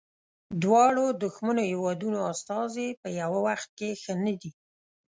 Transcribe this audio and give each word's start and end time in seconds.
دواړو 0.63 1.05
دښمنو 1.23 1.61
هیوادونو 1.71 2.19
استازي 2.33 2.87
په 3.01 3.07
یوه 3.21 3.39
وخت 3.47 3.69
کې 3.79 3.89
ښه 4.01 4.13
نه 4.25 4.33
دي. 4.41 4.51